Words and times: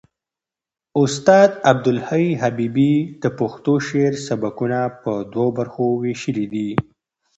استاد 1.03 1.49
عبدالحی 1.69 2.27
حبیبي 2.41 2.93
د 3.21 3.23
پښتو 3.39 3.73
شعر 3.87 4.13
سبکونه 4.27 4.79
په 5.01 5.11
دوو 5.33 5.47
برخو 5.59 5.85
وېشلي 6.01 6.45
دي. 6.53 6.69